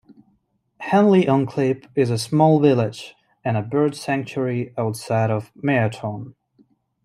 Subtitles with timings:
[0.79, 3.13] Henley on Klip is a small village
[3.45, 6.33] and a bird sanctuary outside of Meyerton.